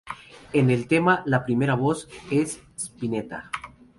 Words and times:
En 0.51 0.71
el 0.71 0.87
tema 0.87 1.21
la 1.27 1.45
primera 1.45 1.75
voz 1.75 2.09
es 2.31 2.59
Spinetta. 2.75 3.51